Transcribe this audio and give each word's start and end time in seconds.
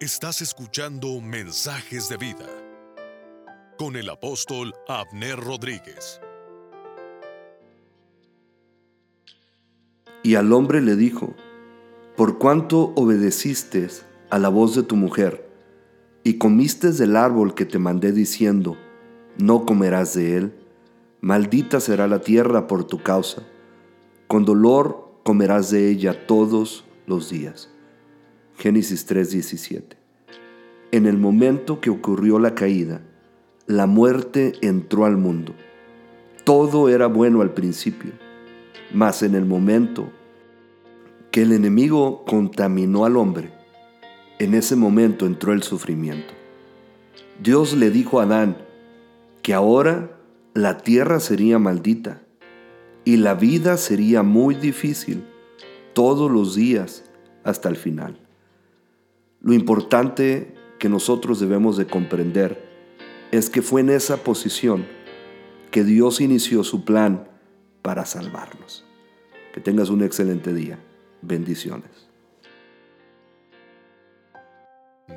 Estás 0.00 0.42
escuchando 0.42 1.20
Mensajes 1.20 2.08
de 2.08 2.16
Vida 2.18 2.46
con 3.76 3.96
el 3.96 4.08
apóstol 4.08 4.72
Abner 4.86 5.36
Rodríguez. 5.36 6.20
Y 10.22 10.36
al 10.36 10.52
hombre 10.52 10.82
le 10.82 10.94
dijo, 10.94 11.34
por 12.16 12.38
cuanto 12.38 12.92
obedeciste 12.94 13.88
a 14.30 14.38
la 14.38 14.48
voz 14.50 14.76
de 14.76 14.84
tu 14.84 14.94
mujer, 14.94 15.50
y 16.22 16.38
comiste 16.38 16.92
del 16.92 17.16
árbol 17.16 17.56
que 17.56 17.64
te 17.64 17.80
mandé 17.80 18.12
diciendo, 18.12 18.76
no 19.36 19.66
comerás 19.66 20.14
de 20.14 20.36
él, 20.36 20.54
maldita 21.20 21.80
será 21.80 22.06
la 22.06 22.20
tierra 22.20 22.68
por 22.68 22.84
tu 22.84 23.02
causa, 23.02 23.42
con 24.28 24.44
dolor 24.44 25.20
comerás 25.24 25.72
de 25.72 25.90
ella 25.90 26.24
todos 26.28 26.84
los 27.08 27.30
días. 27.30 27.68
Génesis 28.58 29.06
3:17. 29.06 29.96
En 30.90 31.06
el 31.06 31.16
momento 31.16 31.80
que 31.80 31.90
ocurrió 31.90 32.40
la 32.40 32.56
caída, 32.56 33.02
la 33.68 33.86
muerte 33.86 34.54
entró 34.62 35.04
al 35.04 35.16
mundo. 35.16 35.54
Todo 36.42 36.88
era 36.88 37.06
bueno 37.06 37.40
al 37.40 37.54
principio, 37.54 38.10
mas 38.92 39.22
en 39.22 39.36
el 39.36 39.44
momento 39.44 40.10
que 41.30 41.42
el 41.42 41.52
enemigo 41.52 42.24
contaminó 42.24 43.04
al 43.04 43.16
hombre, 43.16 43.52
en 44.40 44.54
ese 44.54 44.74
momento 44.74 45.24
entró 45.24 45.52
el 45.52 45.62
sufrimiento. 45.62 46.34
Dios 47.40 47.76
le 47.76 47.90
dijo 47.90 48.18
a 48.18 48.24
Adán 48.24 48.56
que 49.42 49.54
ahora 49.54 50.18
la 50.54 50.78
tierra 50.78 51.20
sería 51.20 51.60
maldita 51.60 52.22
y 53.04 53.18
la 53.18 53.34
vida 53.34 53.76
sería 53.76 54.24
muy 54.24 54.56
difícil 54.56 55.22
todos 55.92 56.28
los 56.28 56.56
días 56.56 57.04
hasta 57.44 57.68
el 57.68 57.76
final. 57.76 58.27
Lo 59.48 59.54
importante 59.54 60.54
que 60.78 60.90
nosotros 60.90 61.40
debemos 61.40 61.78
de 61.78 61.86
comprender 61.86 62.68
es 63.30 63.48
que 63.48 63.62
fue 63.62 63.80
en 63.80 63.88
esa 63.88 64.18
posición 64.18 64.86
que 65.70 65.84
Dios 65.84 66.20
inició 66.20 66.64
su 66.64 66.84
plan 66.84 67.26
para 67.80 68.04
salvarnos. 68.04 68.84
Que 69.54 69.62
tengas 69.62 69.88
un 69.88 70.02
excelente 70.02 70.52
día. 70.52 70.78
Bendiciones. 71.22 72.10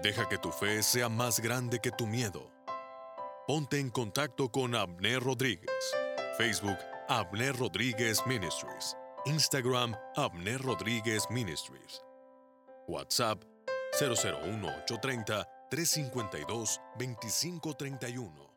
Deja 0.01 0.29
que 0.29 0.37
tu 0.37 0.53
fe 0.53 0.81
sea 0.81 1.09
más 1.09 1.41
grande 1.41 1.79
que 1.83 1.91
tu 1.91 2.07
miedo. 2.07 2.49
Ponte 3.49 3.81
en 3.81 3.89
contacto 3.89 4.49
con 4.49 4.75
Abner 4.75 5.21
Rodríguez. 5.21 5.93
Facebook 6.37 6.77
Abner 7.09 7.53
Rodríguez 7.57 8.25
Ministries. 8.25 8.95
Instagram 9.25 9.93
Abner 10.15 10.61
Rodríguez 10.61 11.27
Ministries. 11.29 12.01
WhatsApp 12.87 13.50
001 13.93 14.83
830 14.85 15.45
352 15.69 16.79
2531. 16.97 18.50